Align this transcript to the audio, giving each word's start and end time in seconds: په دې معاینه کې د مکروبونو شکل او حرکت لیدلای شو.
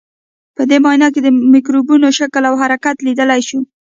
په 0.55 0.61
دې 0.69 0.77
معاینه 0.83 1.07
کې 1.13 1.21
د 1.23 1.27
مکروبونو 1.53 2.07
شکل 2.19 2.43
او 2.49 2.55
حرکت 2.61 2.95
لیدلای 3.05 3.41
شو. 3.47 3.59